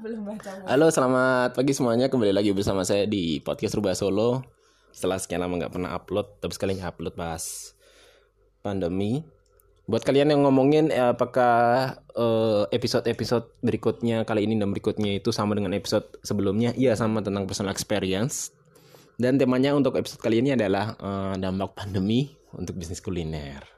belum 0.00 0.24
baca. 0.24 0.64
Halo, 0.64 0.88
selamat 0.88 1.52
pagi 1.52 1.76
semuanya. 1.76 2.08
Kembali 2.08 2.32
lagi 2.32 2.56
bersama 2.56 2.88
saya 2.88 3.04
di 3.04 3.36
podcast 3.44 3.76
Rubah 3.76 3.92
Solo. 3.92 4.40
Setelah 4.96 5.20
sekian 5.20 5.44
lama 5.44 5.60
nggak 5.60 5.76
pernah 5.76 5.92
upload, 5.92 6.40
tapi 6.40 6.56
sekali 6.56 6.80
upload 6.80 7.12
pas 7.12 7.76
pandemi. 8.64 9.20
Buat 9.84 10.08
kalian 10.08 10.32
yang 10.32 10.48
ngomongin 10.48 10.88
eh, 10.88 11.12
apakah 11.12 12.00
eh, 12.16 12.64
episode-episode 12.72 13.60
berikutnya 13.60 14.24
kali 14.24 14.48
ini 14.48 14.56
dan 14.56 14.72
berikutnya 14.72 15.20
itu 15.20 15.36
sama 15.36 15.52
dengan 15.52 15.76
episode 15.76 16.08
sebelumnya? 16.24 16.72
Iya, 16.72 16.96
sama 16.96 17.20
tentang 17.20 17.44
personal 17.44 17.76
experience. 17.76 18.56
Dan 19.20 19.36
temanya 19.36 19.76
untuk 19.76 20.00
episode 20.00 20.24
kali 20.24 20.40
ini 20.40 20.56
adalah 20.56 20.96
eh, 20.96 21.34
dampak 21.36 21.76
pandemi 21.76 22.32
untuk 22.56 22.80
bisnis 22.80 23.04
kuliner. 23.04 23.68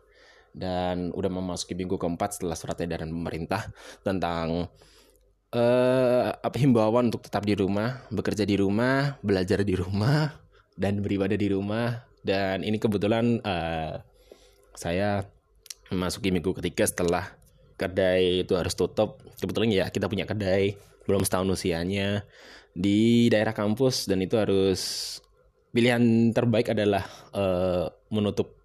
Dan 0.54 1.10
udah 1.10 1.30
memasuki 1.32 1.74
minggu 1.74 1.98
keempat 1.98 2.38
setelah 2.38 2.54
surat 2.54 2.78
edaran 2.78 3.10
pemerintah 3.10 3.72
tentang 4.06 4.70
apa 5.52 6.56
himbauan 6.56 7.12
untuk 7.12 7.28
tetap 7.28 7.44
di 7.44 7.52
rumah, 7.52 8.00
bekerja 8.08 8.48
di 8.48 8.56
rumah, 8.56 9.20
belajar 9.20 9.60
di 9.60 9.76
rumah, 9.76 10.32
dan 10.76 11.04
beribadah 11.04 11.36
di 11.36 11.48
rumah. 11.52 12.08
Dan 12.22 12.62
ini 12.64 12.78
kebetulan 12.78 13.42
eh, 13.42 14.00
saya 14.72 15.26
memasuki 15.92 16.32
minggu 16.32 16.56
ketiga 16.56 16.88
setelah 16.88 17.36
kedai 17.76 18.46
itu 18.46 18.56
harus 18.56 18.72
tutup. 18.72 19.20
Kebetulan 19.36 19.68
ya 19.68 19.86
kita 19.92 20.08
punya 20.08 20.24
kedai 20.24 20.78
belum 21.04 21.26
setahun 21.26 21.50
usianya 21.50 22.22
di 22.72 23.28
daerah 23.28 23.52
kampus 23.52 24.08
dan 24.08 24.22
itu 24.22 24.38
harus 24.38 24.80
pilihan 25.74 26.32
terbaik 26.32 26.72
adalah 26.72 27.04
eh, 27.34 27.86
menutup 28.08 28.56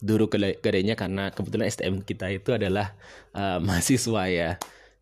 dulu 0.00 0.28
kedai- 0.28 0.60
kedainya 0.60 0.94
karena 0.94 1.32
kebetulan 1.32 1.66
STM 1.68 2.04
kita 2.06 2.30
itu 2.32 2.54
adalah 2.54 2.94
eh, 3.34 3.58
mahasiswa 3.60 4.22
ya. 4.30 4.50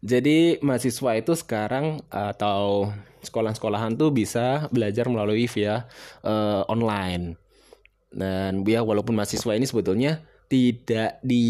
Jadi 0.05 0.61
mahasiswa 0.61 1.11
itu 1.17 1.33
sekarang 1.33 2.05
atau 2.13 2.93
sekolah-sekolahan 3.25 3.97
tuh 3.97 4.13
bisa 4.13 4.69
belajar 4.69 5.09
melalui 5.09 5.49
via 5.49 5.89
eh, 6.21 6.63
online. 6.69 7.41
Dan 8.13 8.63
ya 8.69 8.85
walaupun 8.85 9.17
mahasiswa 9.17 9.57
ini 9.57 9.65
sebetulnya 9.65 10.23
tidak 10.47 11.19
di 11.25 11.45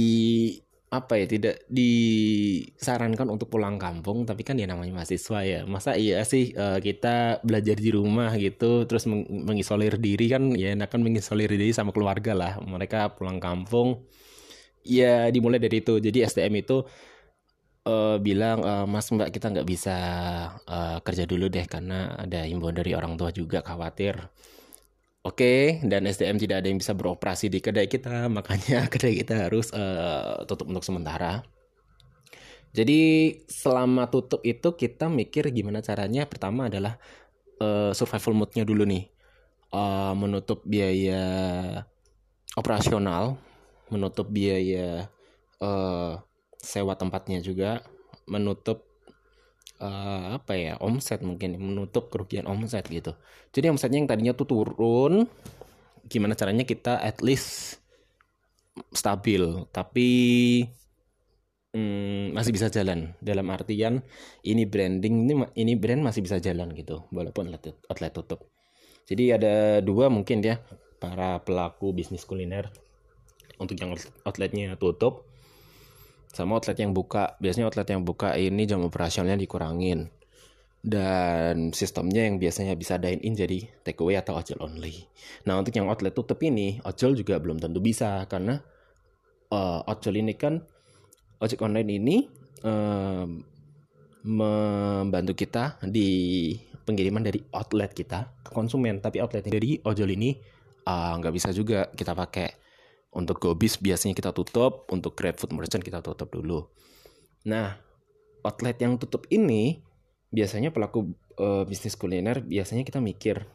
apa 0.95 1.19
ya 1.19 1.27
tidak 1.27 1.67
disarankan 1.67 3.27
untuk 3.27 3.51
pulang 3.51 3.83
kampung 3.83 4.23
tapi 4.23 4.47
kan 4.47 4.55
ya 4.55 4.71
namanya 4.71 5.03
mahasiswa 5.03 5.39
ya. 5.43 5.61
Masa 5.67 5.99
iya 5.99 6.23
sih 6.23 6.55
eh, 6.55 6.79
kita 6.79 7.43
belajar 7.43 7.75
di 7.75 7.91
rumah 7.91 8.31
gitu 8.39 8.87
terus 8.87 9.11
meng- 9.11 9.27
mengisolir 9.51 9.99
diri 9.99 10.31
kan 10.31 10.55
ya 10.55 10.71
enakan 10.79 11.03
mengisolir 11.03 11.51
diri 11.51 11.75
sama 11.75 11.91
keluarga 11.91 12.33
lah. 12.39 12.53
Mereka 12.63 13.19
pulang 13.19 13.43
kampung 13.43 14.07
ya 14.87 15.29
dimulai 15.35 15.59
dari 15.59 15.83
itu. 15.83 15.99
Jadi 15.99 16.23
STM 16.23 16.55
itu 16.63 16.87
eh, 17.89 18.17
bilang 18.27 18.59
eh, 18.71 18.87
Mas 18.93 19.07
Mbak 19.15 19.31
kita 19.35 19.47
nggak 19.53 19.69
bisa 19.73 19.97
eh, 20.69 20.99
kerja 21.07 21.25
dulu 21.31 21.47
deh 21.55 21.67
karena 21.69 22.17
ada 22.25 22.41
himbauan 22.49 22.77
dari 22.81 22.93
orang 22.99 23.15
tua 23.21 23.31
juga 23.35 23.59
khawatir. 23.69 24.15
Oke, 25.25 25.81
dan 25.91 26.05
SDM 26.05 26.37
tidak 26.37 26.57
ada 26.61 26.69
yang 26.69 26.77
bisa 26.83 26.93
beroperasi 26.93 27.49
di 27.49 27.59
kedai 27.65 27.89
kita, 27.89 28.29
makanya 28.37 28.89
kedai 28.93 29.15
kita 29.21 29.49
harus 29.49 29.73
eh, 29.73 30.45
tutup 30.49 30.69
untuk 30.69 30.85
sementara. 30.85 31.41
Jadi 32.75 33.01
selama 33.47 34.11
tutup 34.11 34.43
itu 34.43 34.75
kita 34.75 35.07
mikir 35.07 35.55
gimana 35.55 35.79
caranya. 35.85 36.27
Pertama 36.27 36.67
adalah 36.71 36.99
eh, 37.63 37.93
survival 37.97 38.35
mode-nya 38.39 38.65
dulu 38.67 38.85
nih, 38.89 39.05
Eh, 39.75 40.13
menutup 40.17 40.63
biaya 40.65 41.21
operasional, 42.61 43.39
menutup 43.93 44.27
biaya 44.31 45.07
eh, 45.63 46.13
sewa 46.65 46.97
tempatnya 46.97 47.45
juga, 47.45 47.85
menutup 48.25 48.89
eh, 49.79 50.27
apa 50.41 50.53
ya 50.57 50.75
omset 50.81 51.21
mungkin 51.21 51.61
menutup 51.61 52.09
kerugian 52.09 52.49
omset 52.49 52.89
gitu. 52.89 53.13
Jadi 53.53 53.69
omsetnya 53.69 54.01
yang 54.01 54.09
tadinya 54.09 54.33
tuh 54.33 54.49
turun, 54.49 55.29
gimana 56.09 56.33
caranya 56.33 56.65
kita 56.65 56.99
at 56.99 57.21
least 57.21 57.79
stabil, 58.91 59.69
tapi 59.71 60.09
mm, 61.77 62.35
masih 62.35 62.51
bisa 62.51 62.73
jalan. 62.73 63.13
Dalam 63.21 63.47
artian 63.53 64.03
ini 64.43 64.65
branding 64.65 65.15
ini 65.29 65.35
ini 65.55 65.73
brand 65.79 66.03
masih 66.03 66.25
bisa 66.25 66.41
jalan 66.41 66.73
gitu, 66.75 67.05
walaupun 67.13 67.53
outlet, 67.53 67.77
outlet 67.87 68.13
tutup. 68.17 68.41
Jadi 69.05 69.37
ada 69.37 69.85
dua 69.85 70.09
mungkin 70.09 70.41
ya 70.41 70.65
para 70.97 71.37
pelaku 71.45 71.93
bisnis 71.93 72.25
kuliner 72.25 72.73
untuk 73.61 73.77
yang 73.77 73.93
outlet- 73.93 74.17
outletnya 74.25 74.81
tutup 74.81 75.29
sama 76.35 76.59
outlet 76.59 76.77
yang 76.83 76.91
buka. 76.91 77.39
Biasanya 77.39 77.71
outlet 77.71 77.89
yang 77.95 78.03
buka 78.03 78.35
ini 78.35 78.67
jam 78.67 78.83
operasionalnya 78.83 79.39
dikurangin. 79.39 80.11
Dan 80.85 81.73
sistemnya 81.73 82.29
yang 82.29 82.37
biasanya 82.37 82.77
bisa 82.77 83.01
dine 83.01 83.23
in 83.25 83.33
jadi 83.33 83.65
take 83.87 84.05
away 84.05 84.21
atau 84.21 84.37
ojol 84.37 84.61
only. 84.61 85.09
Nah 85.49 85.57
untuk 85.57 85.73
yang 85.73 85.89
outlet 85.89 86.13
tutup 86.13 86.37
ini 86.45 86.77
ojol 86.85 87.17
juga 87.17 87.41
belum 87.41 87.57
tentu 87.57 87.81
bisa 87.81 88.21
karena 88.29 88.61
eh, 89.49 89.81
ojol 89.89 90.21
ini 90.21 90.37
kan 90.37 90.61
ojek 91.41 91.65
online 91.65 91.89
ini 91.89 92.17
em, 92.61 93.41
membantu 94.29 95.33
kita 95.33 95.81
di 95.89 96.53
pengiriman 96.85 97.25
dari 97.25 97.41
outlet 97.57 97.97
kita 97.97 98.45
ke 98.45 98.51
konsumen. 98.53 99.01
Tapi 99.01 99.25
outlet 99.25 99.49
dari 99.49 99.81
ojol 99.81 100.13
ini 100.13 100.37
ah, 100.85 101.17
nggak 101.17 101.33
bisa 101.33 101.49
juga 101.57 101.89
kita 101.97 102.13
pakai 102.13 102.64
untuk 103.15 103.39
Gobis 103.39 103.79
biasanya 103.79 104.13
kita 104.13 104.35
tutup, 104.35 104.91
untuk 104.91 105.15
GrabFood 105.15 105.55
Merchant 105.55 105.87
kita 105.87 106.03
tutup 106.03 106.35
dulu. 106.35 106.67
Nah, 107.47 107.79
outlet 108.43 108.77
yang 108.83 108.99
tutup 108.99 109.25
ini 109.31 109.81
biasanya 110.35 110.75
pelaku 110.75 111.15
eh, 111.39 111.63
bisnis 111.65 111.95
kuliner 111.95 112.43
biasanya 112.43 112.83
kita 112.83 112.99
mikir 112.99 113.47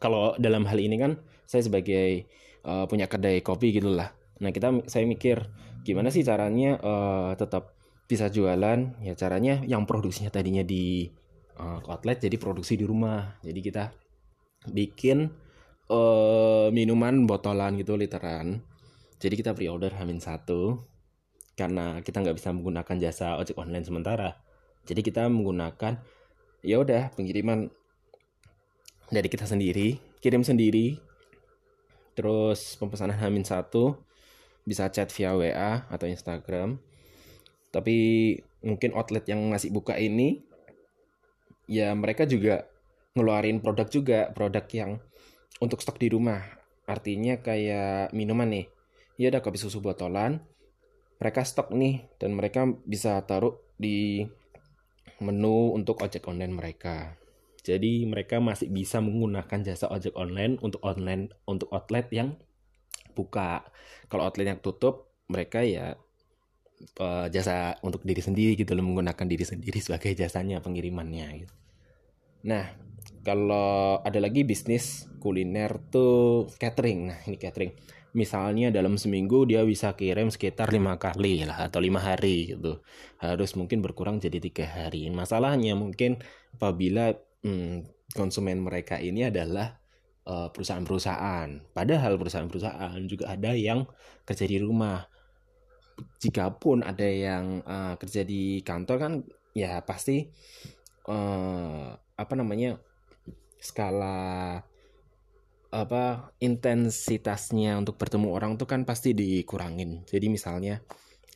kalau 0.00 0.32
dalam 0.40 0.64
hal 0.64 0.80
ini 0.80 0.96
kan 0.96 1.20
saya 1.44 1.68
sebagai 1.68 2.24
eh, 2.64 2.84
punya 2.88 3.06
kedai 3.06 3.44
kopi 3.44 3.76
gitu 3.76 3.92
lah. 3.92 4.10
Nah, 4.40 4.50
kita 4.50 4.88
saya 4.88 5.04
mikir 5.04 5.44
gimana 5.84 6.08
sih 6.08 6.24
caranya 6.24 6.80
eh, 6.80 7.32
tetap 7.36 7.76
bisa 8.08 8.32
jualan? 8.32 8.96
Ya 9.04 9.14
caranya 9.14 9.60
yang 9.68 9.84
produksinya 9.84 10.32
tadinya 10.32 10.64
di 10.64 11.12
eh, 11.60 11.78
outlet 11.92 12.24
jadi 12.24 12.40
produksi 12.40 12.80
di 12.80 12.88
rumah. 12.88 13.36
Jadi 13.44 13.60
kita 13.60 13.92
bikin 14.72 15.28
eh 15.90 16.68
minuman 16.70 17.26
botolan 17.26 17.74
gitu 17.82 17.98
literan. 17.98 18.62
Jadi 19.20 19.34
kita 19.42 19.52
pre-order 19.52 19.92
Hamin 19.98 20.22
satu 20.22 20.80
karena 21.58 22.00
kita 22.00 22.22
nggak 22.24 22.38
bisa 22.38 22.54
menggunakan 22.54 22.96
jasa 23.02 23.36
ojek 23.36 23.58
online 23.58 23.84
sementara. 23.84 24.38
Jadi 24.86 25.04
kita 25.04 25.28
menggunakan 25.28 26.00
ya 26.64 26.80
udah 26.80 27.12
pengiriman 27.12 27.68
dari 29.10 29.28
kita 29.28 29.44
sendiri, 29.44 29.98
kirim 30.22 30.46
sendiri. 30.46 30.96
Terus 32.14 32.78
pemesanan 32.78 33.18
Hamin 33.18 33.44
satu 33.44 33.98
bisa 34.62 34.88
chat 34.88 35.10
via 35.10 35.34
WA 35.34 35.84
atau 35.90 36.06
Instagram. 36.06 36.78
Tapi 37.74 37.96
mungkin 38.62 38.94
outlet 38.94 39.26
yang 39.26 39.42
masih 39.50 39.74
buka 39.74 39.98
ini 39.98 40.40
ya 41.70 41.92
mereka 41.94 42.24
juga 42.26 42.66
ngeluarin 43.18 43.58
produk 43.58 43.88
juga, 43.90 44.20
produk 44.32 44.64
yang 44.70 45.02
untuk 45.58 45.82
stok 45.82 45.98
di 45.98 46.08
rumah. 46.14 46.38
Artinya 46.86 47.42
kayak 47.42 48.14
minuman 48.14 48.46
nih. 48.50 48.66
Ya 49.18 49.34
ada 49.34 49.42
kopi 49.42 49.58
susu 49.58 49.82
botolan. 49.82 50.38
Mereka 51.18 51.42
stok 51.44 51.74
nih 51.74 52.06
dan 52.16 52.38
mereka 52.38 52.64
bisa 52.86 53.20
taruh 53.26 53.58
di 53.76 54.24
menu 55.20 55.76
untuk 55.76 56.00
ojek 56.00 56.24
online 56.30 56.54
mereka. 56.54 57.20
Jadi 57.60 58.08
mereka 58.08 58.40
masih 58.40 58.72
bisa 58.72 59.04
menggunakan 59.04 59.60
jasa 59.60 59.92
ojek 59.92 60.16
online 60.16 60.56
untuk 60.64 60.80
online 60.80 61.28
untuk 61.44 61.68
outlet 61.76 62.08
yang 62.08 62.40
buka. 63.12 63.68
Kalau 64.08 64.24
outlet 64.24 64.56
yang 64.56 64.60
tutup, 64.64 65.12
mereka 65.28 65.60
ya 65.60 65.92
eh, 66.80 67.26
jasa 67.28 67.76
untuk 67.84 68.00
diri 68.00 68.24
sendiri 68.24 68.56
gitu 68.56 68.72
loh 68.72 68.84
menggunakan 68.88 69.26
diri 69.28 69.44
sendiri 69.44 69.76
sebagai 69.76 70.16
jasanya 70.16 70.64
pengirimannya 70.64 71.44
gitu. 71.44 71.54
Nah, 72.48 72.72
kalau 73.20 74.00
ada 74.00 74.18
lagi 74.18 74.42
bisnis 74.42 75.10
kuliner 75.20 75.76
tuh 75.92 76.48
catering. 76.56 77.12
Nah, 77.12 77.18
ini 77.28 77.36
catering. 77.36 77.72
Misalnya 78.10 78.74
dalam 78.74 78.98
seminggu 78.98 79.46
dia 79.46 79.62
bisa 79.62 79.94
kirim 79.94 80.34
sekitar 80.34 80.74
lima 80.74 80.98
kali 80.98 81.46
lah 81.46 81.70
atau 81.70 81.78
lima 81.78 82.02
hari 82.02 82.56
gitu. 82.56 82.82
Harus 83.22 83.54
mungkin 83.54 83.84
berkurang 83.84 84.18
jadi 84.18 84.42
tiga 84.42 84.66
hari. 84.66 85.06
Masalahnya 85.14 85.78
mungkin 85.78 86.18
apabila 86.58 87.14
hmm, 87.46 88.10
konsumen 88.16 88.66
mereka 88.66 88.98
ini 88.98 89.30
adalah 89.30 89.78
eh, 90.26 90.48
perusahaan-perusahaan. 90.50 91.70
Padahal 91.70 92.18
perusahaan-perusahaan 92.18 93.00
juga 93.06 93.30
ada 93.30 93.54
yang 93.54 93.86
kerja 94.26 94.48
di 94.48 94.58
rumah. 94.58 95.06
Jikapun 96.18 96.82
ada 96.82 97.06
yang 97.06 97.62
eh, 97.62 97.94
kerja 97.94 98.26
di 98.26 98.58
kantor 98.66 98.96
kan 98.98 99.12
ya 99.54 99.78
pasti 99.86 100.26
eh, 101.06 101.88
apa 101.94 102.34
namanya 102.34 102.89
skala 103.60 104.58
apa 105.70 106.34
intensitasnya 106.42 107.78
untuk 107.78 107.94
bertemu 107.94 108.28
orang 108.34 108.58
tuh 108.58 108.66
kan 108.66 108.82
pasti 108.82 109.14
dikurangin. 109.14 110.02
Jadi 110.08 110.26
misalnya 110.26 110.82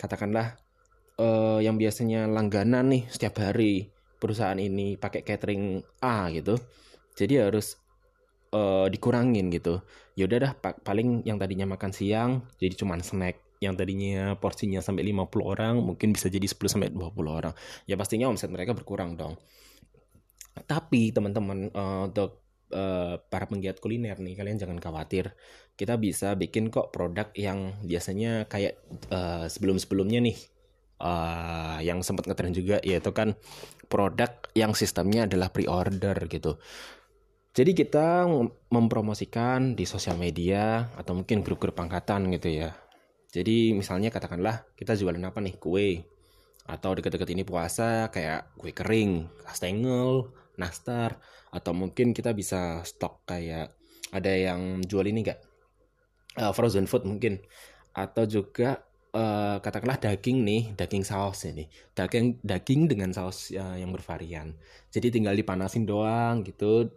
katakanlah 0.00 0.58
eh, 1.20 1.60
yang 1.62 1.78
biasanya 1.78 2.26
langganan 2.26 2.90
nih 2.90 3.06
setiap 3.06 3.38
hari 3.38 3.94
perusahaan 4.18 4.58
ini 4.58 4.96
pakai 4.98 5.22
catering 5.22 5.84
A 6.02 6.32
gitu 6.32 6.58
jadi 7.14 7.46
harus 7.46 7.78
uh, 8.50 8.90
dikurangin 8.90 9.48
gitu. 9.54 9.82
Yaudah 10.18 10.38
dah 10.50 10.52
paling 10.82 11.22
yang 11.26 11.38
tadinya 11.38 11.66
makan 11.66 11.90
siang 11.94 12.46
jadi 12.58 12.74
cuman 12.74 13.02
snack 13.02 13.38
yang 13.62 13.78
tadinya 13.78 14.34
porsinya 14.36 14.82
sampai 14.82 15.08
50 15.08 15.30
orang 15.40 15.80
mungkin 15.80 16.12
bisa 16.12 16.28
jadi 16.28 16.44
10 16.44 16.58
sampai 16.74 16.90
20 16.90 17.14
orang. 17.30 17.54
Ya 17.86 17.94
pastinya 17.94 18.26
omset 18.28 18.50
mereka 18.50 18.74
berkurang 18.74 19.14
dong 19.14 19.38
tapi 20.62 21.10
teman-teman 21.10 21.74
uh, 21.74 22.06
untuk 22.06 22.44
uh, 22.70 23.18
para 23.26 23.50
penggiat 23.50 23.82
kuliner 23.82 24.14
nih 24.22 24.38
kalian 24.38 24.58
jangan 24.58 24.78
khawatir. 24.78 25.34
Kita 25.74 25.98
bisa 25.98 26.38
bikin 26.38 26.70
kok 26.70 26.94
produk 26.94 27.34
yang 27.34 27.74
biasanya 27.82 28.46
kayak 28.46 28.78
uh, 29.10 29.50
sebelum-sebelumnya 29.50 30.22
nih 30.22 30.38
uh, 31.02 31.82
yang 31.82 32.06
sempat 32.06 32.30
ngetren 32.30 32.54
juga 32.54 32.78
yaitu 32.86 33.10
kan 33.10 33.34
produk 33.90 34.30
yang 34.54 34.72
sistemnya 34.78 35.26
adalah 35.26 35.50
pre-order 35.50 36.14
gitu. 36.30 36.62
Jadi 37.54 37.70
kita 37.70 38.26
mempromosikan 38.74 39.78
di 39.78 39.86
sosial 39.86 40.18
media 40.18 40.90
atau 40.98 41.14
mungkin 41.14 41.46
grup-grup 41.46 41.78
angkatan 41.78 42.26
gitu 42.34 42.50
ya. 42.50 42.74
Jadi 43.30 43.74
misalnya 43.74 44.10
katakanlah 44.10 44.66
kita 44.74 44.98
jualan 44.98 45.22
apa 45.22 45.38
nih? 45.38 45.54
Kue 45.58 46.13
atau 46.64 46.96
deket-deket 46.96 47.28
ini 47.36 47.44
puasa 47.44 48.08
kayak 48.08 48.56
kue 48.56 48.72
kering, 48.72 49.28
kastengel, 49.44 50.32
nastar 50.56 51.20
atau 51.52 51.76
mungkin 51.76 52.16
kita 52.16 52.32
bisa 52.32 52.80
stok 52.82 53.28
kayak 53.28 53.76
ada 54.14 54.32
yang 54.32 54.80
jual 54.86 55.04
ini 55.04 55.26
enggak 55.26 55.40
uh, 56.38 56.52
frozen 56.54 56.86
food 56.90 57.06
mungkin. 57.06 57.38
Atau 57.94 58.26
juga 58.26 58.82
uh, 59.14 59.62
katakanlah 59.62 60.02
daging 60.02 60.42
nih 60.42 60.62
daging 60.74 61.04
saus 61.06 61.46
ini. 61.46 61.70
Daging 61.94 62.42
daging 62.42 62.90
dengan 62.90 63.14
saus 63.14 63.54
uh, 63.54 63.78
yang 63.78 63.94
bervarian. 63.94 64.54
Jadi 64.90 65.14
tinggal 65.14 65.34
dipanasin 65.38 65.86
doang 65.86 66.42
gitu 66.42 66.90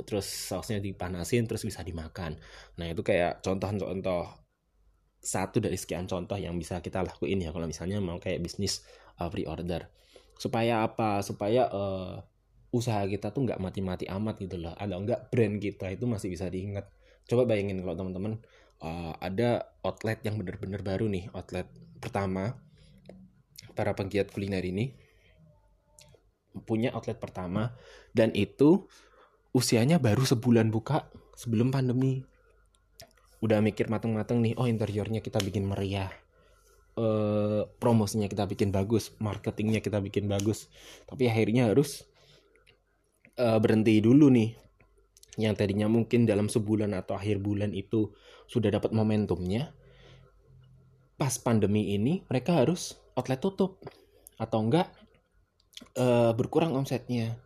terus 0.00 0.24
sausnya 0.24 0.80
dipanasin 0.80 1.44
terus 1.44 1.62
bisa 1.62 1.84
dimakan. 1.84 2.34
Nah 2.80 2.86
itu 2.90 3.04
kayak 3.04 3.44
contoh-contoh. 3.44 4.40
Satu 5.20 5.60
dari 5.60 5.76
sekian 5.76 6.08
contoh 6.08 6.40
yang 6.40 6.56
bisa 6.56 6.80
kita 6.80 7.04
lakuin 7.04 7.44
ya 7.44 7.52
kalau 7.52 7.68
misalnya 7.68 8.00
mau 8.00 8.16
kayak 8.16 8.40
bisnis 8.40 8.80
uh, 9.20 9.28
pre-order. 9.28 9.92
Supaya 10.40 10.88
apa? 10.88 11.20
Supaya 11.20 11.68
uh, 11.68 12.24
usaha 12.72 13.04
kita 13.04 13.34
tuh 13.34 13.44
nggak 13.44 13.60
mati-mati 13.60 14.08
amat 14.08 14.40
gitu 14.40 14.56
loh. 14.56 14.72
Ada 14.74 14.96
nggak 14.96 15.20
brand 15.28 15.60
kita 15.60 15.92
itu 15.92 16.08
masih 16.08 16.32
bisa 16.32 16.48
diingat. 16.48 16.88
Coba 17.28 17.44
bayangin 17.44 17.84
kalau 17.84 17.94
teman-teman 18.00 18.40
uh, 18.80 19.12
ada 19.20 19.68
outlet 19.84 20.24
yang 20.24 20.40
bener-bener 20.40 20.80
baru 20.80 21.06
nih 21.06 21.28
outlet 21.36 21.68
pertama 22.00 22.56
para 23.76 23.92
penggiat 23.92 24.32
kuliner 24.32 24.64
ini. 24.64 24.96
Punya 26.66 26.90
outlet 26.96 27.20
pertama 27.20 27.78
dan 28.10 28.34
itu 28.34 28.90
usianya 29.54 30.02
baru 30.02 30.26
sebulan 30.26 30.72
buka 30.72 31.06
sebelum 31.38 31.70
pandemi. 31.70 32.26
Udah 33.40 33.62
mikir 33.62 33.86
mateng-mateng 33.86 34.42
nih 34.42 34.58
oh 34.58 34.66
interiornya 34.66 35.22
kita 35.24 35.40
bikin 35.40 35.64
meriah 35.64 36.10
uh, 37.00 37.60
promosinya 37.80 38.28
kita 38.28 38.44
bikin 38.44 38.68
bagus 38.68 39.16
marketingnya 39.16 39.80
kita 39.80 39.98
bikin 40.04 40.28
bagus. 40.28 40.68
Tapi 41.08 41.26
akhirnya 41.26 41.72
harus 41.72 42.04
uh, 43.40 43.56
berhenti 43.56 43.98
dulu 44.04 44.28
nih. 44.28 44.52
Yang 45.40 45.64
tadinya 45.64 45.88
mungkin 45.88 46.28
dalam 46.28 46.52
sebulan 46.52 46.92
atau 46.92 47.16
akhir 47.16 47.40
bulan 47.40 47.72
itu 47.72 48.12
sudah 48.44 48.68
dapat 48.68 48.92
momentumnya 48.92 49.72
pas 51.16 51.36
pandemi 51.36 51.92
ini 51.92 52.24
mereka 52.28 52.60
harus 52.60 53.00
outlet 53.16 53.40
tutup. 53.40 53.80
Atau 54.36 54.68
enggak 54.68 54.92
uh, 55.96 56.32
berkurang 56.36 56.76
omsetnya. 56.76 57.40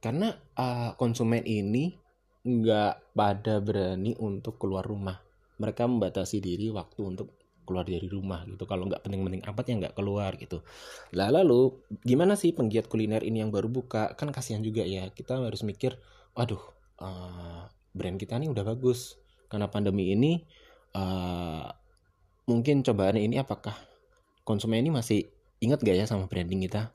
Karena 0.00 0.32
uh, 0.56 0.96
konsumen 0.96 1.44
ini 1.44 1.94
nggak 2.40 3.12
pada 3.12 3.60
berani 3.60 4.16
untuk 4.16 4.56
keluar 4.56 4.82
rumah. 4.86 5.20
Mereka 5.60 5.84
membatasi 5.84 6.40
diri 6.40 6.72
waktu 6.72 7.04
untuk 7.04 7.36
keluar 7.70 7.86
dari 7.86 8.10
rumah 8.10 8.42
gitu. 8.50 8.66
Kalau 8.66 8.90
nggak 8.90 9.06
penting-penting 9.06 9.46
amat 9.46 9.64
ya 9.70 9.74
nggak 9.78 9.94
keluar 9.94 10.34
gitu. 10.34 10.66
Lah 11.14 11.30
lalu 11.30 11.78
gimana 12.02 12.34
sih 12.34 12.50
penggiat 12.50 12.90
kuliner 12.90 13.22
ini 13.22 13.46
yang 13.46 13.54
baru 13.54 13.70
buka? 13.70 14.18
Kan 14.18 14.34
kasihan 14.34 14.58
juga 14.58 14.82
ya 14.82 15.06
kita 15.14 15.38
harus 15.38 15.62
mikir 15.62 15.94
waduh 16.34 16.58
uh, 16.98 17.70
brand 17.94 18.18
kita 18.18 18.34
nih 18.42 18.50
udah 18.50 18.66
bagus. 18.66 19.22
Karena 19.46 19.70
pandemi 19.70 20.10
ini 20.10 20.42
uh, 20.98 21.70
mungkin 22.50 22.82
cobaan 22.82 23.22
ini 23.22 23.38
apakah 23.38 23.78
konsumen 24.42 24.82
ini 24.82 24.90
masih 24.90 25.30
ingat 25.62 25.78
gak 25.86 25.94
ya 25.94 26.06
sama 26.10 26.26
branding 26.26 26.66
kita? 26.66 26.90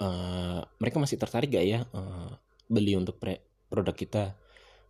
Uh, 0.00 0.64
mereka 0.80 0.96
masih 0.96 1.20
tertarik 1.20 1.52
gak 1.52 1.66
ya 1.68 1.84
uh, 1.92 2.32
beli 2.72 2.96
untuk 2.96 3.20
produk 3.68 3.92
kita? 3.92 4.32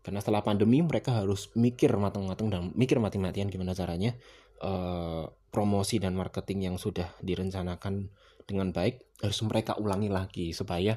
Karena 0.03 0.25
setelah 0.25 0.41
pandemi 0.41 0.81
mereka 0.81 1.13
harus 1.13 1.51
mikir 1.59 1.93
matang-matang 1.99 2.49
dan 2.49 2.73
mikir 2.73 2.97
mati-matian 3.03 3.51
gimana 3.51 3.75
caranya 3.75 4.15
uh, 4.63 5.27
promosi 5.49 5.99
dan 5.99 6.15
marketing 6.15 6.73
yang 6.73 6.77
sudah 6.77 7.09
direncanakan 7.25 8.13
dengan 8.49 8.73
baik 8.73 9.21
harus 9.21 9.41
mereka 9.45 9.77
ulangi 9.77 10.09
lagi 10.09 10.57
supaya 10.57 10.97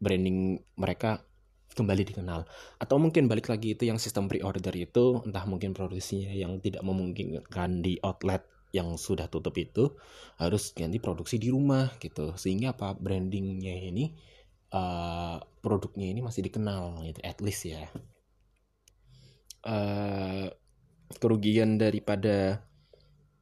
branding 0.00 0.60
mereka 0.76 1.24
kembali 1.74 2.02
dikenal. 2.06 2.46
Atau 2.78 3.02
mungkin 3.02 3.26
balik 3.26 3.50
lagi 3.50 3.74
itu 3.74 3.88
yang 3.88 3.98
sistem 3.98 4.30
pre-order 4.30 4.72
itu 4.76 5.24
entah 5.26 5.42
mungkin 5.48 5.74
produksinya 5.74 6.30
yang 6.30 6.62
tidak 6.62 6.86
memungkinkan 6.86 7.82
di 7.82 7.98
outlet 8.04 8.46
yang 8.74 8.98
sudah 8.98 9.30
tutup 9.30 9.54
itu 9.54 9.94
harus 10.38 10.74
ganti 10.74 10.98
produksi 10.98 11.38
di 11.38 11.50
rumah 11.50 11.94
gitu. 11.98 12.34
Sehingga 12.38 12.74
apa? 12.74 12.94
Brandingnya 12.94 13.74
ini 13.90 14.14
uh, 14.74 15.38
produknya 15.62 16.10
ini 16.10 16.20
masih 16.22 16.46
dikenal 16.46 17.02
gitu 17.06 17.20
at 17.22 17.38
least 17.42 17.62
ya. 17.66 17.86
Uh, 19.64 20.52
kerugian 21.16 21.78
daripada 21.80 22.66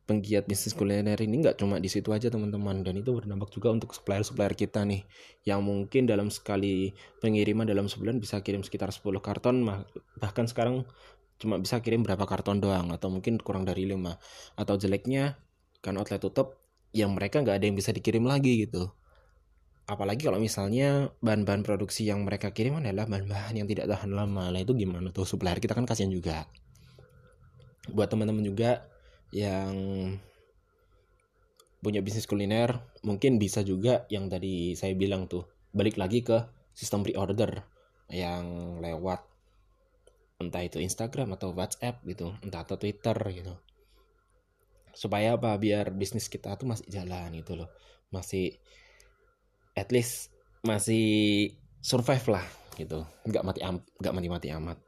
penggiat 0.02 0.50
bisnis 0.50 0.74
kuliner 0.74 1.14
ini 1.22 1.46
nggak 1.46 1.62
cuma 1.62 1.78
di 1.78 1.86
situ 1.86 2.10
aja 2.10 2.28
teman-teman. 2.28 2.82
Dan 2.82 2.98
itu 3.00 3.14
berdampak 3.14 3.50
juga 3.54 3.70
untuk 3.70 3.94
supplier-supplier 3.94 4.54
kita 4.58 4.82
nih 4.82 5.06
yang 5.46 5.62
mungkin 5.62 6.04
dalam 6.04 6.28
sekali 6.28 6.92
pengiriman 7.22 7.64
dalam 7.64 7.86
sebulan 7.86 8.18
bisa 8.18 8.42
kirim 8.42 8.66
sekitar 8.66 8.90
10 8.90 9.02
karton 9.22 9.62
bahkan 10.18 10.46
sekarang 10.50 10.84
cuma 11.38 11.58
bisa 11.58 11.82
kirim 11.82 12.06
berapa 12.06 12.22
karton 12.22 12.62
doang 12.62 12.94
atau 12.94 13.10
mungkin 13.10 13.38
kurang 13.38 13.66
dari 13.66 13.86
lima. 13.86 14.18
Atau 14.58 14.78
jeleknya 14.78 15.38
kan 15.82 15.98
outlet 15.98 16.22
tutup 16.22 16.62
yang 16.94 17.16
mereka 17.16 17.40
nggak 17.40 17.56
ada 17.58 17.64
yang 17.66 17.76
bisa 17.78 17.90
dikirim 17.90 18.22
lagi 18.22 18.68
gitu. 18.68 18.92
Apalagi 19.82 20.30
kalau 20.30 20.38
misalnya 20.38 21.10
bahan-bahan 21.18 21.66
produksi 21.66 22.06
yang 22.06 22.22
mereka 22.22 22.54
kirim 22.54 22.78
adalah 22.78 23.02
bahan-bahan 23.10 23.58
yang 23.58 23.66
tidak 23.66 23.90
tahan 23.90 24.14
lama. 24.14 24.54
Lah 24.54 24.62
itu 24.62 24.78
gimana 24.78 25.10
tuh? 25.10 25.26
Supplier 25.26 25.58
kita 25.58 25.74
kan 25.74 25.82
kasihan 25.82 26.12
juga. 26.12 26.46
Buat 27.90 28.14
teman-teman 28.14 28.46
juga 28.46 28.86
yang 29.32 29.74
punya 31.82 31.98
bisnis 31.98 32.30
kuliner 32.30 32.78
mungkin 33.02 33.42
bisa 33.42 33.66
juga 33.66 34.06
yang 34.06 34.30
tadi 34.30 34.78
saya 34.78 34.94
bilang 34.94 35.26
tuh 35.26 35.50
balik 35.74 35.98
lagi 35.98 36.22
ke 36.22 36.38
sistem 36.76 37.02
pre-order 37.02 37.64
yang 38.12 38.78
lewat 38.78 39.24
entah 40.38 40.62
itu 40.62 40.78
Instagram 40.78 41.34
atau 41.34 41.54
WhatsApp 41.56 42.02
gitu 42.04 42.34
entah 42.44 42.62
atau 42.62 42.76
Twitter 42.76 43.14
gitu. 43.32 43.54
Supaya 44.92 45.38
apa? 45.38 45.56
Biar 45.56 45.94
bisnis 45.94 46.28
kita 46.28 46.58
tuh 46.58 46.68
masih 46.68 46.86
jalan 46.90 47.32
gitu 47.38 47.56
loh. 47.56 47.70
Masih 48.12 48.58
at 49.72 49.88
least 49.88 50.34
masih 50.66 51.48
survive 51.80 52.26
lah 52.28 52.44
gitu. 52.76 53.06
Nggak 53.24 53.42
mati 53.46 53.60
nggak 53.98 54.14
mati 54.14 54.28
mati 54.28 54.48
amat. 54.52 54.78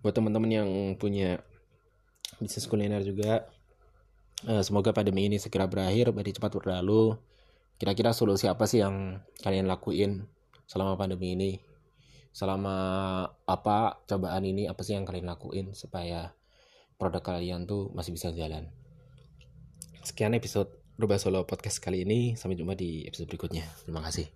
Buat 0.00 0.14
teman-teman 0.16 0.50
yang 0.50 0.70
punya 0.96 1.44
bisnis 2.40 2.66
kuliner 2.66 3.04
juga. 3.04 3.46
Uh, 4.48 4.64
semoga 4.64 4.96
pandemi 4.96 5.28
ini 5.28 5.36
segera 5.36 5.68
berakhir 5.68 6.10
beri 6.16 6.32
cepat 6.32 6.56
berlalu. 6.56 7.14
Kira-kira 7.76 8.16
solusi 8.16 8.48
apa 8.48 8.64
sih 8.64 8.80
yang 8.80 9.20
kalian 9.44 9.68
lakuin 9.68 10.24
selama 10.64 10.96
pandemi 10.96 11.36
ini? 11.36 11.52
Selama 12.32 12.76
apa 13.44 14.00
cobaan 14.08 14.48
ini 14.48 14.64
apa 14.64 14.80
sih 14.80 14.96
yang 14.96 15.04
kalian 15.04 15.28
lakuin 15.28 15.76
supaya 15.76 16.32
produk 16.96 17.20
kalian 17.20 17.68
tuh 17.68 17.92
masih 17.92 18.16
bisa 18.16 18.32
jalan? 18.32 18.72
Sekian 20.00 20.32
episode 20.32 20.72
Rubah 20.96 21.20
Solo 21.20 21.44
Podcast 21.44 21.80
kali 21.84 22.08
ini. 22.08 22.32
Sampai 22.36 22.56
jumpa 22.56 22.72
di 22.72 23.04
episode 23.04 23.28
berikutnya. 23.28 23.68
Terima 23.84 24.00
kasih 24.00 24.32